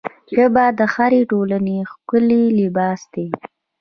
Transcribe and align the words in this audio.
ژبه 0.35 0.65
د 0.79 0.81
هرې 0.93 1.21
ټولنې 1.31 1.77
ښکلی 1.91 2.43
لباس 2.59 3.01
دی 3.13 3.27